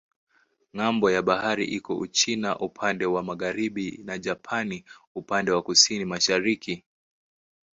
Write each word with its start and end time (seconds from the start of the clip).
Ng'ambo 0.75 1.05
ya 1.15 1.21
bahari 1.29 1.65
iko 1.77 1.93
Uchina 2.05 2.57
upande 2.59 3.05
wa 3.13 3.23
magharibi 3.23 4.01
na 4.05 4.17
Japani 4.17 4.85
upande 5.15 5.51
wa 5.51 5.61
kusini-mashariki. 5.61 6.83